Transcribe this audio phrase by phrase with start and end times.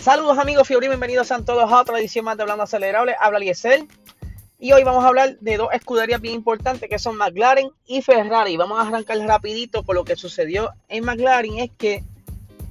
[0.00, 3.14] Saludos amigos Fiori, bienvenidos a todos a otra edición más de Hablando Acelerable.
[3.20, 3.86] Habla Liesel.
[4.58, 8.56] Y hoy vamos a hablar de dos escuderías bien importantes que son McLaren y Ferrari.
[8.56, 11.58] Vamos a arrancar rapidito por lo que sucedió en McLaren.
[11.58, 12.02] Es que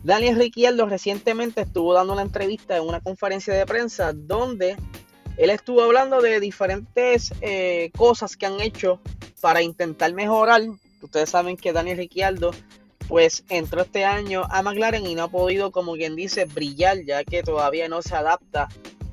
[0.03, 4.75] Daniel Ricciardo recientemente estuvo dando una entrevista en una conferencia de prensa donde
[5.37, 9.01] él estuvo hablando de diferentes eh, cosas que han hecho
[9.39, 10.63] para intentar mejorar.
[10.99, 12.49] Ustedes saben que Daniel Ricciardo
[13.09, 17.23] pues entró este año a McLaren y no ha podido, como quien dice, brillar, ya
[17.23, 18.69] que todavía no se adapta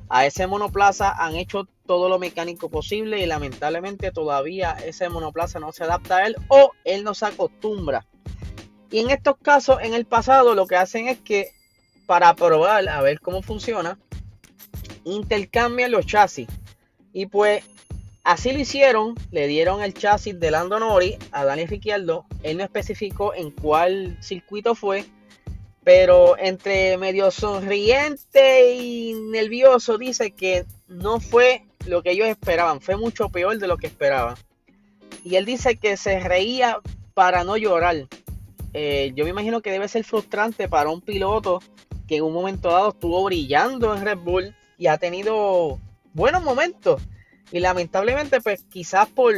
[0.07, 1.11] a ese monoplaza.
[1.11, 6.27] Han hecho todo lo mecánico posible y lamentablemente todavía ese monoplaza no se adapta a
[6.27, 8.05] él o él no se acostumbra.
[8.91, 11.49] Y en estos casos, en el pasado, lo que hacen es que
[12.05, 13.97] para probar a ver cómo funciona,
[15.05, 16.47] intercambian los chasis.
[17.13, 17.63] Y pues
[18.27, 22.25] Así lo hicieron, le dieron el chasis de Lando Norris a Daniel Ricciardo.
[22.43, 25.05] Él no especificó en cuál circuito fue,
[25.85, 32.97] pero entre medio sonriente y nervioso dice que no fue lo que ellos esperaban, fue
[32.97, 34.35] mucho peor de lo que esperaban.
[35.23, 36.81] Y él dice que se reía
[37.13, 37.95] para no llorar.
[38.73, 41.61] Eh, yo me imagino que debe ser frustrante para un piloto
[42.09, 45.79] que en un momento dado estuvo brillando en Red Bull y ha tenido
[46.13, 47.01] buenos momentos
[47.51, 49.33] y lamentablemente, pues quizás por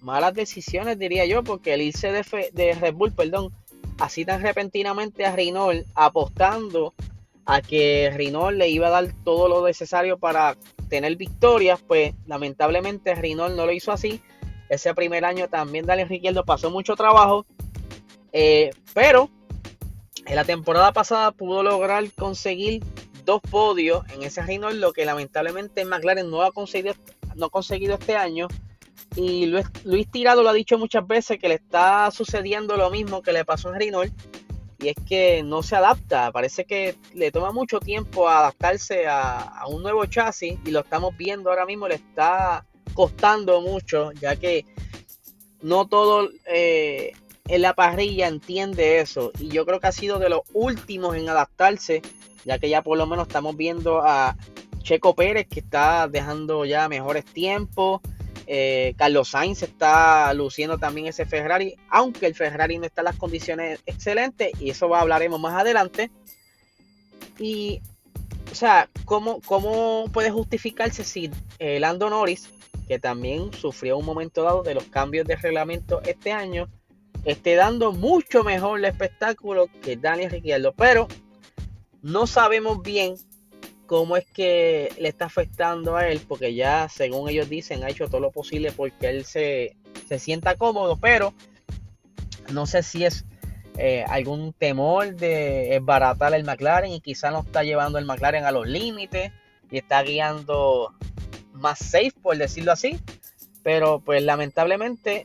[0.00, 3.52] malas decisiones, diría yo, porque el irse de, Red Bull, perdón,
[3.98, 6.94] así tan repentinamente a Renault, apostando
[7.46, 10.56] a que Renault le iba a dar todo lo necesario para
[10.88, 14.20] tener victorias, pues lamentablemente Renault no lo hizo así.
[14.68, 17.46] Ese primer año también Daniel Ricciardo pasó mucho trabajo,
[18.32, 19.30] eh, pero
[20.26, 22.82] en la temporada pasada pudo lograr conseguir
[23.24, 26.94] dos podios en ese Renault, lo que lamentablemente McLaren no ha conseguido
[27.38, 28.48] no ha conseguido este año.
[29.16, 33.22] Y Luis, Luis, Tirado lo ha dicho muchas veces que le está sucediendo lo mismo
[33.22, 34.12] que le pasó en Renault.
[34.80, 36.30] Y es que no se adapta.
[36.30, 40.58] Parece que le toma mucho tiempo adaptarse a, un nuevo chasis.
[40.64, 41.88] Y lo estamos viendo ahora mismo.
[41.88, 44.12] Le está costando mucho.
[44.12, 44.66] Ya que
[45.62, 47.12] no todo eh,
[47.48, 49.32] en la parrilla entiende eso.
[49.40, 52.02] Y yo creo que ha sido de los últimos en adaptarse.
[52.44, 54.36] Ya que ya por lo menos estamos viendo a
[54.88, 58.00] Checo Pérez que está dejando ya mejores tiempos.
[58.46, 63.16] Eh, Carlos Sainz está luciendo también ese Ferrari, aunque el Ferrari no está en las
[63.16, 66.10] condiciones excelentes, y eso hablaremos más adelante.
[67.38, 67.82] Y,
[68.50, 72.48] o sea, ¿cómo, cómo puede justificarse si eh, Lando Norris,
[72.88, 76.66] que también sufrió un momento dado de los cambios de reglamento este año,
[77.26, 80.72] esté dando mucho mejor el espectáculo que Daniel Ricciardo?
[80.72, 81.08] Pero
[82.00, 83.16] no sabemos bien
[83.88, 88.06] cómo es que le está afectando a él, porque ya, según ellos dicen, ha hecho
[88.06, 89.76] todo lo posible porque él se,
[90.18, 91.32] sienta cómodo, pero
[92.52, 93.24] no sé si es
[93.78, 98.52] eh, algún temor de esbaratar el McLaren y quizá no está llevando el McLaren a
[98.52, 99.32] los límites
[99.70, 100.94] y está guiando
[101.54, 103.00] más safe, por decirlo así,
[103.62, 105.24] pero pues lamentablemente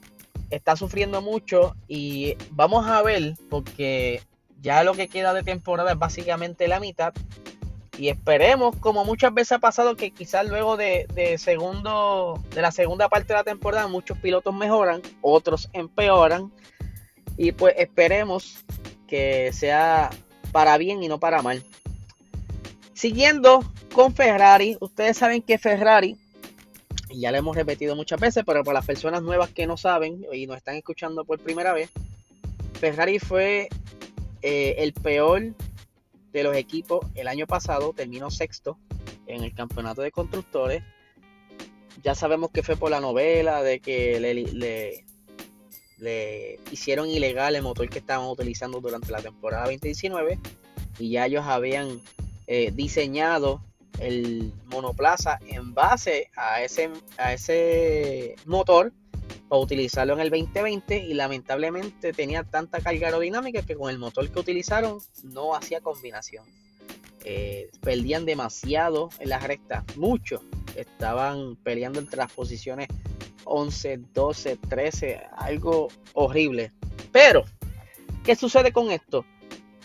[0.52, 4.22] está sufriendo mucho y vamos a ver porque
[4.62, 7.14] ya lo que queda de temporada es básicamente la mitad
[7.98, 11.06] y esperemos, como muchas veces ha pasado, que quizás luego de,
[11.38, 16.52] segundo, de la segunda parte de la temporada muchos pilotos mejoran, otros empeoran.
[17.38, 18.64] Y pues esperemos
[19.08, 20.10] que sea
[20.52, 21.64] para bien y no para mal.
[22.94, 26.18] Siguiendo con Ferrari, ustedes saben que Ferrari,
[27.10, 30.26] y ya lo hemos repetido muchas veces, pero para las personas nuevas que no saben
[30.32, 31.92] y nos están escuchando por primera vez,
[32.80, 33.70] Ferrari fue
[34.42, 35.54] eh, el peor
[36.34, 38.78] de los equipos el año pasado terminó sexto
[39.28, 40.84] en el campeonato de constructores.
[42.04, 45.06] Ya sabemos que fue por la novela de que le,
[45.98, 50.40] le, hicieron ilegal el motor que estaban utilizando durante la temporada 2019
[51.00, 52.02] y ya ellos habían
[52.48, 53.64] eh, diseñado
[54.00, 58.92] el monoplaza en base a ese, a ese motor
[59.48, 64.30] para utilizarlo en el 2020 y lamentablemente tenía tanta carga aerodinámica que con el motor
[64.30, 66.46] que utilizaron no hacía combinación.
[67.26, 70.42] Eh, perdían demasiado en las rectas, mucho.
[70.76, 72.88] Estaban peleando entre las posiciones
[73.46, 76.72] 11, 12, 13, algo horrible.
[77.12, 77.46] Pero,
[78.24, 79.26] ¿qué sucede con esto?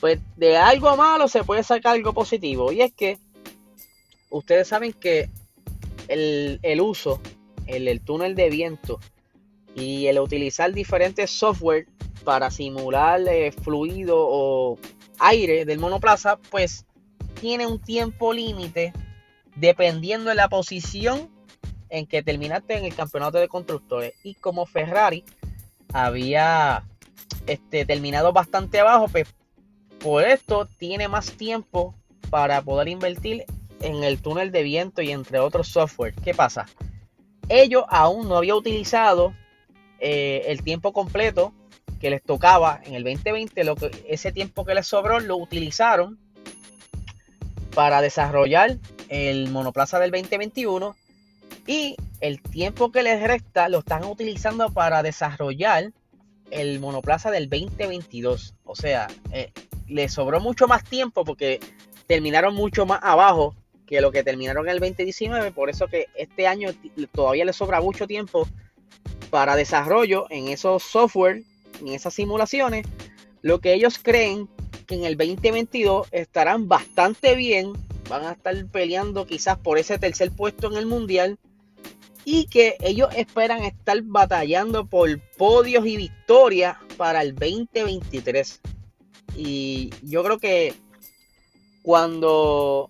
[0.01, 2.73] Pues de algo malo se puede sacar algo positivo.
[2.73, 3.19] Y es que
[4.31, 5.31] ustedes saben que
[6.09, 7.21] el, uso,
[7.67, 8.99] el túnel de viento,
[9.79, 11.87] y el utilizar diferentes software
[12.25, 14.79] para simular eh, fluido o
[15.19, 16.85] aire del monoplaza, pues
[17.41, 18.93] tiene un tiempo límite
[19.57, 21.31] dependiendo de la posición
[21.91, 24.15] en que terminaste en el campeonato de constructores.
[24.23, 25.25] Y como Ferrari
[25.93, 26.85] había
[27.47, 29.27] este, terminado bastante abajo, pues
[30.01, 31.95] por esto tiene más tiempo
[32.31, 33.45] para poder invertir
[33.81, 36.15] en el túnel de viento y entre otros software.
[36.15, 36.67] ¿Qué pasa?
[37.49, 39.33] Ellos aún no habían utilizado
[40.01, 41.53] eh, el tiempo completo
[42.01, 46.19] que les tocaba en el 2020, lo que, ese tiempo que les sobró lo utilizaron
[47.75, 48.77] para desarrollar
[49.09, 50.95] el monoplaza del 2021
[51.67, 55.93] y el tiempo que les resta lo están utilizando para desarrollar
[56.51, 58.55] el monoplaza del 2022.
[58.65, 59.53] O sea, eh,
[59.87, 61.61] les sobró mucho más tiempo porque
[62.07, 63.55] terminaron mucho más abajo
[63.87, 65.53] que lo que terminaron en el 2019.
[65.53, 66.71] Por eso que este año
[67.13, 68.49] todavía les sobra mucho tiempo
[69.31, 71.43] para desarrollo en esos software,
[71.81, 72.87] en esas simulaciones.
[73.43, 74.49] Lo que ellos creen
[74.87, 77.73] que en el 2022 estarán bastante bien.
[78.09, 81.39] Van a estar peleando quizás por ese tercer puesto en el mundial
[82.25, 88.61] y que ellos esperan estar batallando por podios y victorias para el 2023.
[89.37, 90.75] Y yo creo que
[91.83, 92.89] cuando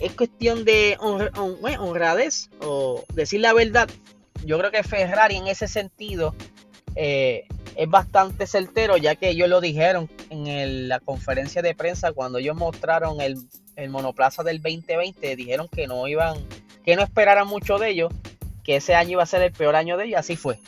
[0.00, 3.88] es cuestión de honradez o decir la verdad,
[4.44, 6.34] yo creo que Ferrari en ese sentido
[6.94, 7.46] eh,
[7.76, 12.56] es bastante certero, ya que ellos lo dijeron en la conferencia de prensa cuando ellos
[12.56, 13.36] mostraron el,
[13.76, 16.38] el monoplaza del 2020, dijeron que no iban
[16.84, 18.12] que no esperaran mucho de ellos,
[18.64, 20.58] que ese año iba a ser el peor año de ellos, así fue.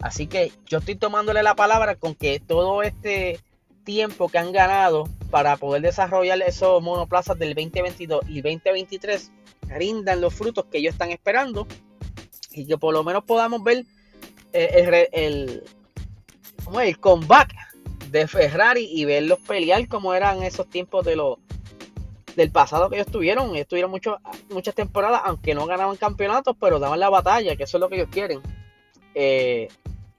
[0.00, 3.38] Así que yo estoy tomándole la palabra con que todo este
[3.84, 9.30] tiempo que han ganado para poder desarrollar esos monoplazas del 2022 y 2023
[9.68, 11.66] rindan los frutos que ellos están esperando
[12.54, 13.84] y que por lo menos podamos ver
[14.52, 15.64] eh, el,
[16.80, 17.54] el comeback
[18.10, 21.38] de Ferrari y verlos pelear como eran esos tiempos de los
[22.36, 23.54] del pasado que ellos tuvieron.
[23.54, 27.80] Ellos tuvieron muchas temporadas, aunque no ganaban campeonatos, pero daban la batalla, que eso es
[27.80, 28.40] lo que ellos quieren.
[29.14, 29.68] Eh,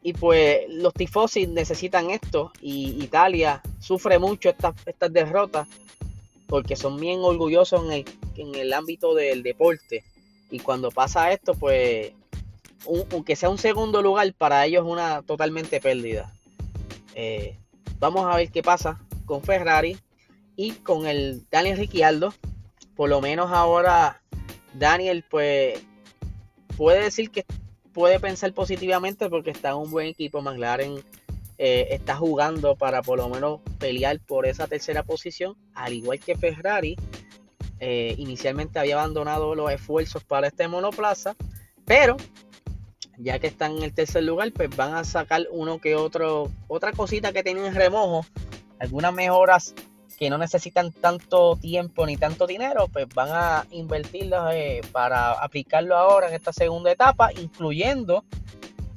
[0.03, 5.67] y pues los tifosi necesitan esto y Italia sufre mucho estas, estas derrotas
[6.47, 10.03] porque son bien orgullosos en el, ámbito del deporte.
[10.51, 12.11] Y cuando pasa esto, pues,
[13.11, 16.33] aunque sea un segundo lugar, para ellos es una totalmente pérdida.
[17.15, 17.57] Eh,
[17.99, 19.97] vamos a ver qué pasa con Ferrari
[20.55, 22.33] y con el Daniel Ricciardo,
[22.95, 24.21] por lo menos ahora
[24.73, 25.79] Daniel pues
[26.75, 27.45] puede decir que
[27.93, 30.41] puede pensar positivamente porque está en un buen equipo.
[30.41, 31.03] McLaren
[31.57, 36.35] eh, está jugando para por lo menos pelear por esa tercera posición, al igual que
[36.35, 36.95] Ferrari.
[37.79, 41.35] Eh, inicialmente había abandonado los esfuerzos para este monoplaza,
[41.85, 42.17] pero
[43.23, 46.91] ya que están en el tercer lugar, pues van a sacar uno que otro, otra
[46.91, 48.25] cosita que tienen en remojo,
[48.79, 49.73] algunas mejoras
[50.19, 55.95] que no necesitan tanto tiempo ni tanto dinero, pues van a invertirlos eh, para aplicarlo
[55.95, 58.23] ahora en esta segunda etapa, incluyendo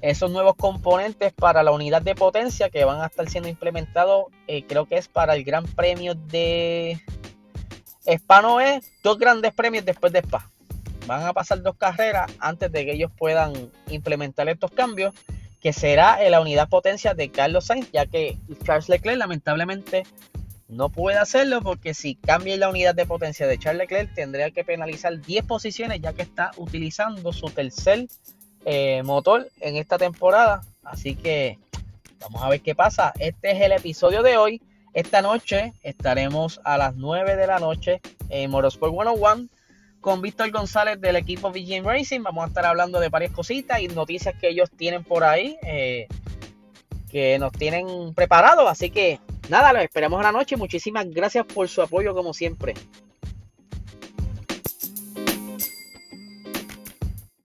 [0.01, 4.65] esos nuevos componentes para la unidad de potencia que van a estar siendo implementados, eh,
[4.65, 7.01] creo que es para el Gran Premio de
[8.05, 10.49] Spa no es dos grandes premios después de Spa.
[11.07, 15.15] Van a pasar dos carreras antes de que ellos puedan implementar estos cambios,
[15.61, 20.05] que será en la unidad potencia de Carlos Sainz, ya que Charles Leclerc lamentablemente
[20.69, 24.65] no puede hacerlo porque si cambia la unidad de potencia de Charles Leclerc tendría que
[24.65, 28.09] penalizar 10 posiciones ya que está utilizando su tercer
[28.65, 30.63] eh, motor en esta temporada.
[30.83, 31.59] Así que
[32.21, 33.13] vamos a ver qué pasa.
[33.19, 34.61] Este es el episodio de hoy.
[34.93, 39.49] Esta noche estaremos a las 9 de la noche en Motorsport 101
[40.07, 42.23] con Víctor González del equipo VGM Racing.
[42.23, 46.07] Vamos a estar hablando de varias cositas y noticias que ellos tienen por ahí eh,
[47.11, 48.71] que nos tienen preparados.
[48.71, 50.57] Así que Nada, lo esperamos la noche.
[50.57, 52.75] Muchísimas gracias por su apoyo como siempre.